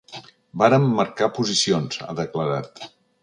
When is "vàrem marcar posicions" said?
0.61-2.01